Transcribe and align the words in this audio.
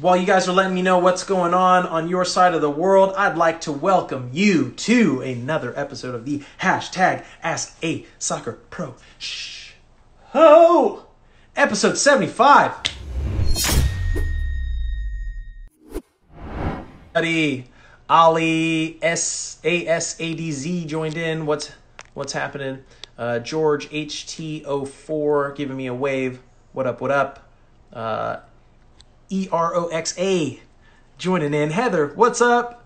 While 0.00 0.16
you 0.16 0.24
guys 0.24 0.48
are 0.48 0.54
letting 0.54 0.74
me 0.74 0.80
know 0.80 0.98
what's 0.98 1.24
going 1.24 1.52
on 1.52 1.84
on 1.84 2.08
your 2.08 2.24
side 2.24 2.54
of 2.54 2.62
the 2.62 2.70
world, 2.70 3.12
I'd 3.18 3.36
like 3.36 3.60
to 3.62 3.72
welcome 3.72 4.30
you 4.32 4.70
to 4.70 5.20
another 5.20 5.78
episode 5.78 6.14
of 6.14 6.24
the 6.24 6.42
hashtag 6.62 7.22
Ask 7.42 7.76
a 7.84 8.06
Soccer 8.18 8.52
Pro. 8.70 8.94
Shh. 9.18 9.72
Oh! 10.34 11.04
Episode 11.54 11.98
75. 11.98 12.72
Buddy, 17.12 17.66
Ali 18.08 18.98
S 19.02 19.58
A 19.64 19.86
S 19.86 20.16
A 20.18 20.34
D 20.34 20.50
Z 20.50 20.86
joined 20.86 21.18
in. 21.18 21.44
What's 21.44 21.72
what's 22.14 22.32
happening? 22.32 22.84
Uh, 23.18 23.38
George 23.40 23.90
HT04 23.90 25.54
giving 25.56 25.76
me 25.76 25.88
a 25.88 25.94
wave. 25.94 26.40
What 26.72 26.86
up? 26.86 27.02
What 27.02 27.10
up? 27.10 27.50
Uh, 27.92 28.36
E 29.30 29.48
R 29.52 29.74
O 29.76 29.86
X 29.86 30.14
A 30.18 30.60
joining 31.16 31.54
in. 31.54 31.70
Heather, 31.70 32.08
what's 32.08 32.40
up? 32.40 32.84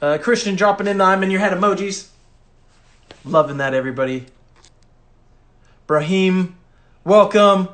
Uh, 0.00 0.18
Christian 0.18 0.54
dropping 0.54 0.86
in 0.86 0.98
the 0.98 1.04
I'm 1.04 1.22
in 1.24 1.30
your 1.30 1.40
head 1.40 1.52
emojis. 1.52 2.08
Loving 3.24 3.56
that, 3.56 3.74
everybody. 3.74 4.26
Brahim, 5.88 6.56
welcome. 7.04 7.68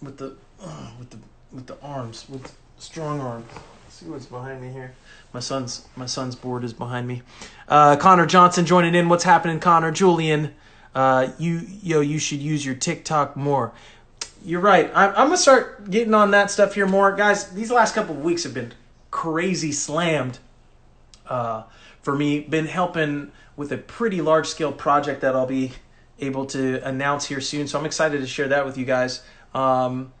With 0.00 0.16
the 0.16 0.36
uh, 0.62 0.90
with 0.98 1.10
the 1.10 1.18
with 1.52 1.66
the 1.66 1.78
arms, 1.82 2.26
with 2.28 2.56
strong 2.78 3.20
arms. 3.20 3.50
Let's 3.84 3.96
see 3.96 4.06
what's 4.06 4.26
behind 4.26 4.62
me 4.62 4.72
here. 4.72 4.94
My 5.34 5.40
son's 5.40 5.86
my 5.96 6.06
son's 6.06 6.34
board 6.34 6.64
is 6.64 6.72
behind 6.72 7.06
me. 7.06 7.20
Uh, 7.68 7.96
Connor 7.96 8.24
Johnson 8.24 8.64
joining 8.64 8.94
in. 8.94 9.10
What's 9.10 9.24
happening, 9.24 9.60
Connor? 9.60 9.90
Julian, 9.90 10.54
uh, 10.94 11.28
you 11.38 11.66
yo, 11.82 12.00
you 12.00 12.18
should 12.18 12.40
use 12.40 12.64
your 12.64 12.74
TikTok 12.74 13.36
more 13.36 13.72
you're 14.44 14.60
right. 14.60 14.90
I'm, 14.94 15.10
I'm 15.10 15.26
gonna 15.26 15.36
start 15.36 15.90
getting 15.90 16.14
on 16.14 16.30
that 16.32 16.50
stuff 16.50 16.74
here 16.74 16.86
more, 16.86 17.14
guys. 17.16 17.50
These 17.50 17.70
last 17.70 17.94
couple 17.94 18.14
of 18.14 18.22
weeks 18.22 18.44
have 18.44 18.54
been 18.54 18.72
crazy 19.10 19.72
slammed 19.72 20.38
uh, 21.26 21.64
for 22.02 22.14
me. 22.14 22.40
Been 22.40 22.66
helping 22.66 23.32
with 23.56 23.72
a 23.72 23.78
pretty 23.78 24.20
large 24.20 24.46
scale 24.46 24.72
project 24.72 25.22
that 25.22 25.34
I'll 25.34 25.46
be 25.46 25.72
able 26.20 26.46
to 26.46 26.86
announce 26.86 27.26
here 27.26 27.40
soon. 27.40 27.66
So 27.66 27.78
I'm 27.78 27.86
excited 27.86 28.20
to 28.20 28.26
share 28.26 28.48
that 28.48 28.64
with 28.64 28.76
you 28.76 28.84
guys. 28.84 29.22
Um, 29.54 30.12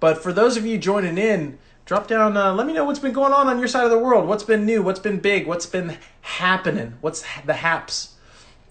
but 0.00 0.22
for 0.22 0.32
those 0.32 0.56
of 0.56 0.64
you 0.66 0.78
joining 0.78 1.18
in, 1.18 1.58
drop 1.86 2.06
down. 2.08 2.36
Uh, 2.36 2.52
let 2.52 2.66
me 2.66 2.72
know 2.72 2.84
what's 2.84 2.98
been 2.98 3.12
going 3.12 3.32
on 3.32 3.46
on 3.46 3.58
your 3.58 3.68
side 3.68 3.84
of 3.84 3.90
the 3.90 3.98
world. 3.98 4.28
What's 4.28 4.42
been 4.42 4.66
new? 4.66 4.82
What's 4.82 5.00
been 5.00 5.18
big? 5.18 5.46
What's 5.46 5.66
been 5.66 5.96
happening? 6.20 6.94
What's 7.00 7.24
the 7.44 7.54
haps? 7.54 8.14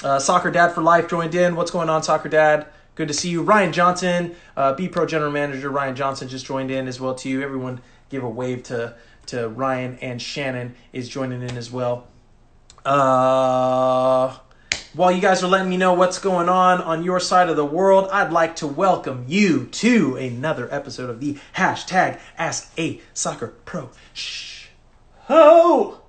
Uh, 0.03 0.19
Soccer 0.19 0.52
Dad 0.52 0.73
for 0.73 0.81
Life 0.81 1.09
joined 1.09 1.34
in. 1.34 1.56
What's 1.56 1.72
going 1.72 1.90
on, 1.90 2.03
Soccer 2.03 2.30
Dad? 2.30 2.67
Good 2.96 3.10
to 3.10 3.14
see 3.14 3.30
you. 3.30 3.44
Ryan 3.44 3.74
Johnson, 3.74 4.36
uh, 4.56 4.74
B 4.74 4.88
Pro 4.88 5.06
General 5.06 5.32
Manager 5.32 5.70
Ryan 5.70 5.96
Johnson 5.96 6.30
just 6.30 6.46
joined 6.46 6.72
in 6.72 6.88
as 6.88 7.00
well 7.00 7.14
to 7.16 7.30
you. 7.30 7.42
Everyone 7.42 7.82
give 8.10 8.24
a 8.24 8.30
wave 8.30 8.64
to 8.64 8.96
to 9.28 9.50
Ryan 9.50 9.98
and 10.02 10.22
Shannon 10.22 10.76
is 10.94 11.10
joining 11.10 11.42
in 11.42 11.58
as 11.58 11.72
well. 11.72 12.08
Uh, 12.86 14.38
while 14.94 15.12
you 15.12 15.20
guys 15.20 15.44
are 15.44 15.48
letting 15.48 15.70
me 15.70 15.78
know 15.78 15.94
what's 15.94 16.20
going 16.20 16.48
on 16.48 16.80
on 16.82 17.04
your 17.04 17.20
side 17.20 17.50
of 17.50 17.58
the 17.58 17.66
world, 17.66 18.08
I'd 18.12 18.32
like 18.32 18.56
to 18.58 18.68
welcome 18.68 19.26
you 19.28 19.66
to 19.66 20.16
another 20.16 20.72
episode 20.74 21.09
of 21.09 21.20
the 21.20 21.38
hashtag 21.56 22.19
Ask 22.38 22.72
a 22.78 23.02
Soccer 23.14 23.48
Pro. 23.66 23.90
Shh. 24.14 24.68
Oh, 25.28 26.02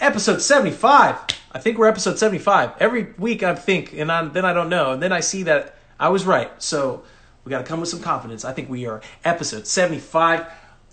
episode 0.00 0.42
75. 0.42 1.16
I 1.52 1.58
think 1.58 1.78
we're 1.78 1.86
episode 1.86 2.18
75. 2.18 2.72
Every 2.80 3.14
week 3.16 3.42
I 3.42 3.54
think, 3.54 3.94
and 3.94 4.10
I, 4.10 4.24
then 4.26 4.44
I 4.44 4.52
don't 4.52 4.68
know. 4.68 4.92
And 4.92 5.02
then 5.02 5.12
I 5.12 5.20
see 5.20 5.44
that 5.44 5.78
I 6.04 6.08
was 6.08 6.26
right. 6.26 6.50
So 6.62 7.02
we 7.44 7.50
got 7.50 7.60
to 7.60 7.64
come 7.64 7.80
with 7.80 7.88
some 7.88 8.00
confidence. 8.00 8.44
I 8.44 8.52
think 8.52 8.68
we 8.68 8.84
are 8.84 9.00
episode 9.24 9.66
75. 9.66 10.44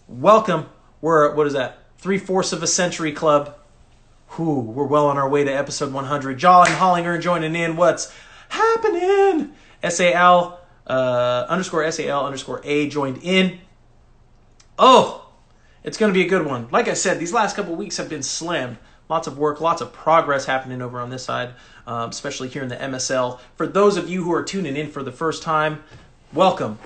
Welcome. 0.08 0.68
We're, 1.02 1.36
what 1.36 1.46
is 1.48 1.52
that? 1.52 1.80
Three 1.98 2.18
fourths 2.18 2.54
of 2.54 2.64
a 2.64 2.68
century 2.68 3.12
club. 3.12 3.58
Whew, 4.38 4.62
we're 4.62 4.86
well 4.86 5.08
on 5.08 5.18
our 5.18 5.28
way 5.28 5.44
to 5.44 5.52
episode 5.52 5.92
100. 5.92 6.40
John 6.40 6.66
Hollinger 6.68 7.20
joining 7.20 7.58
in. 7.58 7.76
What's 7.76 8.10
happening? 8.48 9.52
SAL 9.86 10.62
uh, 10.88 11.46
underscore 11.50 11.92
SAL 11.92 12.26
underscore 12.26 12.62
A 12.64 12.88
joined 12.88 13.20
in. 13.22 13.60
Oh, 14.80 15.30
it's 15.84 15.98
going 15.98 16.14
to 16.14 16.18
be 16.18 16.26
a 16.26 16.30
good 16.30 16.46
one. 16.46 16.70
Like 16.72 16.88
I 16.88 16.94
said, 16.94 17.20
these 17.20 17.34
last 17.34 17.58
couple 17.58 17.76
weeks 17.76 17.98
have 17.98 18.08
been 18.08 18.24
slammed. 18.24 18.78
Lots 19.12 19.28
of 19.28 19.38
work, 19.38 19.60
lots 19.60 19.82
of 19.82 19.92
progress 19.92 20.46
happening 20.46 20.82
over 20.82 20.98
on 20.98 21.10
this 21.10 21.26
side 21.26 21.54
um, 21.86 22.12
especially 22.12 22.48
here 22.48 22.64
in 22.64 22.70
the 22.70 22.78
MSL. 22.78 23.42
For 23.58 23.68
those 23.68 23.98
of 23.98 24.10
you 24.10 24.24
who 24.24 24.32
are 24.32 24.42
tuning 24.42 24.78
in 24.78 24.90
for 24.90 25.04
the 25.04 25.12
first 25.12 25.44
time, 25.44 25.84
welcome. 26.32 26.80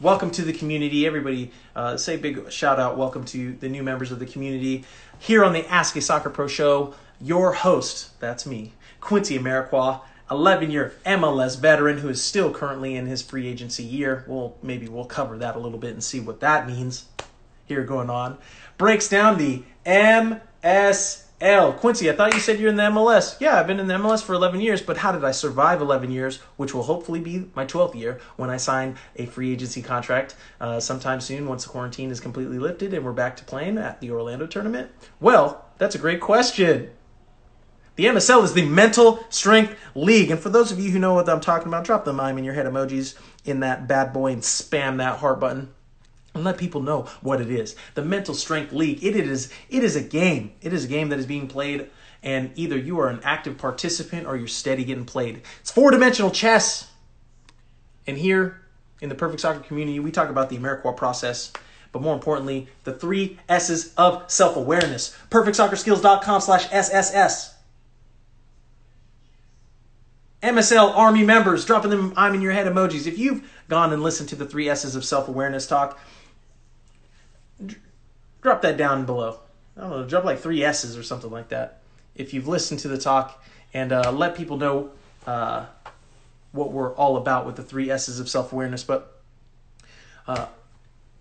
Welcome 0.00 0.30
to 0.30 0.42
the 0.42 0.52
community. 0.52 1.04
Everybody, 1.04 1.50
uh, 1.74 1.96
say 1.96 2.16
big 2.16 2.52
shout 2.52 2.78
out. 2.78 2.96
Welcome 2.96 3.24
to 3.24 3.54
the 3.54 3.68
new 3.68 3.82
members 3.82 4.12
of 4.12 4.20
the 4.20 4.26
community 4.26 4.84
here 5.18 5.44
on 5.44 5.52
the 5.52 5.66
Ask 5.66 5.96
a 5.96 6.00
Soccer 6.00 6.30
Pro 6.30 6.46
show. 6.46 6.94
Your 7.20 7.54
host, 7.54 8.20
that's 8.20 8.46
me, 8.46 8.74
Quincy 9.00 9.36
Amarikwa, 9.36 10.02
11 10.30 10.70
year 10.70 10.94
MLS 11.04 11.58
veteran 11.58 11.98
who 11.98 12.08
is 12.08 12.22
still 12.22 12.52
currently 12.52 12.94
in 12.94 13.06
his 13.06 13.20
free 13.20 13.48
agency 13.48 13.82
year. 13.82 14.24
Well, 14.28 14.54
maybe 14.62 14.86
we'll 14.86 15.06
cover 15.06 15.36
that 15.38 15.56
a 15.56 15.58
little 15.58 15.80
bit 15.80 15.90
and 15.90 16.04
see 16.04 16.20
what 16.20 16.38
that 16.38 16.68
means 16.68 17.06
here 17.66 17.82
going 17.82 18.10
on. 18.10 18.38
Breaks 18.78 19.08
down 19.08 19.38
the 19.38 19.64
MS 19.84 20.40
L. 21.40 21.72
Quincy, 21.74 22.10
I 22.10 22.14
thought 22.14 22.34
you 22.34 22.40
said 22.40 22.58
you're 22.58 22.70
in 22.70 22.76
the 22.76 22.82
MLS. 22.82 23.40
Yeah, 23.40 23.60
I've 23.60 23.68
been 23.68 23.78
in 23.78 23.86
the 23.86 23.94
MLS 23.94 24.22
for 24.22 24.34
11 24.34 24.60
years, 24.60 24.82
but 24.82 24.96
how 24.96 25.12
did 25.12 25.24
I 25.24 25.30
survive 25.30 25.80
11 25.80 26.10
years, 26.10 26.38
which 26.56 26.74
will 26.74 26.82
hopefully 26.82 27.20
be 27.20 27.48
my 27.54 27.64
12th 27.64 27.94
year 27.94 28.18
when 28.36 28.50
I 28.50 28.56
sign 28.56 28.96
a 29.14 29.26
free 29.26 29.52
agency 29.52 29.80
contract 29.80 30.34
uh, 30.60 30.80
sometime 30.80 31.20
soon 31.20 31.46
once 31.46 31.64
the 31.64 31.70
quarantine 31.70 32.10
is 32.10 32.18
completely 32.18 32.58
lifted 32.58 32.94
and 32.94 33.04
we're 33.04 33.12
back 33.12 33.36
to 33.36 33.44
playing 33.44 33.78
at 33.78 34.00
the 34.00 34.10
Orlando 34.10 34.46
tournament? 34.46 34.90
Well, 35.20 35.64
that's 35.78 35.94
a 35.94 35.98
great 35.98 36.20
question. 36.20 36.90
The 37.94 38.06
MSL 38.06 38.42
is 38.42 38.54
the 38.54 38.66
Mental 38.66 39.24
Strength 39.28 39.78
League. 39.94 40.32
And 40.32 40.40
for 40.40 40.48
those 40.48 40.72
of 40.72 40.80
you 40.80 40.90
who 40.90 40.98
know 40.98 41.14
what 41.14 41.28
I'm 41.28 41.40
talking 41.40 41.68
about, 41.68 41.84
drop 41.84 42.04
the 42.04 42.12
mime 42.12 42.38
in 42.38 42.44
your 42.44 42.54
head 42.54 42.66
emojis 42.66 43.14
in 43.44 43.60
that 43.60 43.86
bad 43.86 44.12
boy 44.12 44.32
and 44.32 44.42
spam 44.42 44.96
that 44.98 45.18
heart 45.18 45.38
button 45.38 45.68
and 46.36 46.44
let 46.44 46.58
people 46.58 46.80
know 46.80 47.02
what 47.20 47.40
it 47.40 47.50
is. 47.50 47.74
The 47.94 48.04
Mental 48.04 48.34
Strength 48.34 48.72
League, 48.72 49.02
it 49.02 49.16
is 49.16 49.50
it 49.68 49.82
is 49.82 49.96
a 49.96 50.02
game. 50.02 50.52
It 50.62 50.72
is 50.72 50.84
a 50.84 50.88
game 50.88 51.08
that 51.08 51.18
is 51.18 51.26
being 51.26 51.48
played 51.48 51.90
and 52.22 52.50
either 52.56 52.76
you 52.76 52.98
are 52.98 53.08
an 53.08 53.20
active 53.22 53.56
participant 53.56 54.26
or 54.26 54.36
you're 54.36 54.48
steady 54.48 54.84
getting 54.84 55.04
played. 55.04 55.42
It's 55.60 55.70
four-dimensional 55.70 56.32
chess. 56.32 56.90
And 58.06 58.18
here 58.18 58.62
in 59.00 59.08
the 59.08 59.14
Perfect 59.14 59.40
Soccer 59.40 59.60
community, 59.60 60.00
we 60.00 60.10
talk 60.10 60.28
about 60.28 60.50
the 60.50 60.58
Amarikwa 60.58 60.96
process, 60.96 61.52
but 61.92 62.02
more 62.02 62.14
importantly, 62.14 62.68
the 62.84 62.92
three 62.92 63.38
S's 63.48 63.94
of 63.94 64.30
self-awareness. 64.30 65.16
PerfectSoccerSkills.com 65.30 66.40
slash 66.40 66.66
SSS. 66.72 67.54
MSL 70.42 70.96
Army 70.96 71.24
members, 71.24 71.64
dropping 71.64 71.90
them 71.90 72.12
I'm 72.16 72.34
in 72.34 72.42
your 72.42 72.52
head 72.52 72.66
emojis. 72.66 73.06
If 73.06 73.18
you've 73.18 73.48
gone 73.68 73.92
and 73.92 74.02
listened 74.02 74.28
to 74.30 74.36
the 74.36 74.46
three 74.46 74.68
S's 74.68 74.94
of 74.94 75.04
self-awareness 75.04 75.66
talk, 75.66 75.98
drop 78.42 78.62
that 78.62 78.76
down 78.76 79.06
below. 79.06 79.40
I 79.76 79.82
don't 79.82 79.90
know, 79.90 80.06
drop 80.06 80.24
like 80.24 80.38
three 80.38 80.64
S's 80.64 80.96
or 80.96 81.02
something 81.02 81.30
like 81.30 81.48
that. 81.48 81.80
If 82.14 82.32
you've 82.32 82.48
listened 82.48 82.80
to 82.80 82.88
the 82.88 82.98
talk 82.98 83.42
and 83.74 83.92
uh, 83.92 84.10
let 84.10 84.36
people 84.36 84.56
know 84.56 84.90
uh, 85.26 85.66
what 86.52 86.72
we're 86.72 86.94
all 86.94 87.16
about 87.16 87.46
with 87.46 87.56
the 87.56 87.62
three 87.62 87.90
S's 87.90 88.20
of 88.20 88.28
self 88.28 88.52
awareness. 88.52 88.84
But 88.84 89.20
uh, 90.26 90.46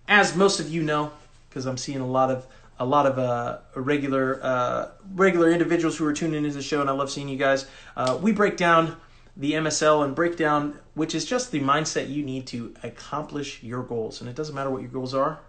as 0.08 0.36
most 0.36 0.60
of 0.60 0.70
you 0.70 0.84
know, 0.84 1.12
because 1.50 1.66
I'm 1.66 1.78
seeing 1.78 2.00
a 2.00 2.08
lot 2.08 2.32
of 2.32 2.48
a 2.80 2.86
lot 2.86 3.06
of 3.06 3.18
uh, 3.18 3.60
regular 3.76 4.40
uh, 4.44 4.90
regular 5.14 5.52
individuals 5.52 5.98
who 5.98 6.06
are 6.06 6.14
tuning 6.14 6.44
into 6.44 6.56
the 6.56 6.64
show, 6.64 6.82
and 6.82 6.90
I 6.90 6.94
love 6.94 7.12
seeing 7.12 7.30
you 7.30 7.38
guys. 7.38 7.66
Uh, 7.96 8.18
we 8.22 8.32
break 8.32 8.58
down 8.58 8.98
the 9.38 9.54
MSL 9.54 10.06
and 10.06 10.16
break 10.16 10.38
down, 10.38 10.80
which 10.94 11.14
is 11.14 11.26
just 11.26 11.52
the 11.52 11.60
mindset 11.60 12.10
you 12.10 12.24
need 12.24 12.48
to 12.48 12.74
accomplish 12.84 13.62
your 13.64 13.84
goals. 13.84 14.22
And 14.22 14.30
it 14.30 14.36
doesn't 14.36 14.56
matter 14.56 14.70
what 14.70 14.82
your 14.82 14.92
goals 14.92 15.14
are. 15.14 15.40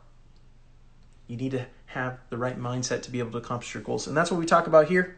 You 1.27 1.37
need 1.37 1.51
to 1.53 1.67
have 1.87 2.19
the 2.31 2.37
right 2.37 2.59
mindset 2.59 3.03
to 3.03 3.11
be 3.11 3.19
able 3.19 3.33
to 3.33 3.39
accomplish 3.39 3.75
your 3.75 3.83
goals. 3.83 4.07
And 4.07 4.17
that's 4.17 4.31
what 4.31 4.39
we 4.39 4.47
talk 4.47 4.67
about 4.67 4.89
here. 4.89 5.17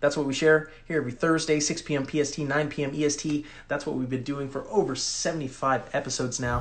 That's 0.00 0.16
what 0.16 0.26
we 0.26 0.34
share 0.34 0.70
here 0.86 0.98
every 0.98 1.12
Thursday, 1.12 1.60
6 1.60 1.82
p.m. 1.82 2.06
PST, 2.06 2.38
9 2.38 2.68
p.m. 2.68 2.92
EST. 2.94 3.44
That's 3.66 3.86
what 3.86 3.96
we've 3.96 4.08
been 4.08 4.22
doing 4.22 4.48
for 4.48 4.66
over 4.70 4.94
75 4.94 5.90
episodes 5.92 6.38
now. 6.38 6.60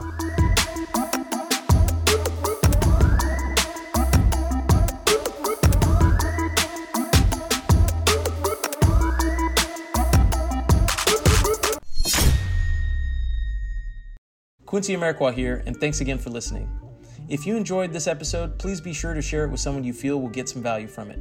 Quincy 14.65 14.95
Amarikwa 14.95 15.33
here, 15.33 15.63
and 15.65 15.77
thanks 15.77 16.01
again 16.01 16.17
for 16.17 16.29
listening. 16.29 16.86
If 17.29 17.45
you 17.45 17.57
enjoyed 17.57 17.91
this 17.91 18.07
episode, 18.07 18.57
please 18.57 18.79
be 18.79 18.93
sure 18.93 19.13
to 19.13 19.21
share 19.21 19.43
it 19.43 19.51
with 19.51 19.59
someone 19.59 19.83
you 19.83 19.91
feel 19.91 20.21
will 20.21 20.29
get 20.29 20.47
some 20.47 20.63
value 20.63 20.87
from 20.87 21.11
it. 21.11 21.19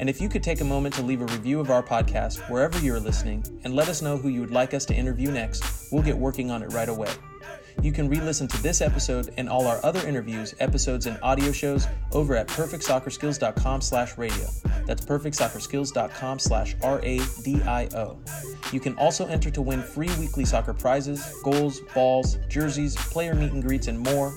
And 0.00 0.10
if 0.10 0.20
you 0.20 0.28
could 0.28 0.42
take 0.42 0.60
a 0.60 0.64
moment 0.64 0.96
to 0.96 1.02
leave 1.02 1.20
a 1.20 1.26
review 1.26 1.60
of 1.60 1.70
our 1.70 1.82
podcast 1.82 2.40
wherever 2.50 2.76
you're 2.80 2.98
listening 2.98 3.44
and 3.62 3.72
let 3.72 3.88
us 3.88 4.02
know 4.02 4.16
who 4.16 4.28
you 4.28 4.40
would 4.40 4.50
like 4.50 4.74
us 4.74 4.84
to 4.86 4.94
interview 4.94 5.30
next, 5.30 5.92
we'll 5.92 6.02
get 6.02 6.18
working 6.18 6.50
on 6.50 6.64
it 6.64 6.72
right 6.72 6.88
away. 6.88 7.10
You 7.80 7.92
can 7.92 8.08
re-listen 8.08 8.48
to 8.48 8.62
this 8.64 8.80
episode 8.80 9.32
and 9.36 9.48
all 9.48 9.68
our 9.68 9.78
other 9.84 10.04
interviews, 10.06 10.56
episodes, 10.58 11.06
and 11.06 11.16
audio 11.22 11.52
shows 11.52 11.86
over 12.10 12.34
at 12.34 12.48
perfectsoccerskills.com 12.48 13.80
slash 13.80 14.18
radio. 14.18 14.46
That's 14.86 15.04
perfectsoccerskills.com 15.06 16.38
slash 16.40 16.74
R-A-D-I-O. 16.82 18.18
You 18.72 18.80
can 18.80 18.96
also 18.96 19.26
enter 19.28 19.52
to 19.52 19.62
win 19.62 19.82
free 19.82 20.10
weekly 20.18 20.44
soccer 20.44 20.74
prizes, 20.74 21.32
goals, 21.44 21.80
balls, 21.94 22.38
jerseys, 22.48 22.96
player 22.96 23.34
meet 23.34 23.52
and 23.52 23.62
greets, 23.62 23.86
and 23.86 24.00
more 24.00 24.36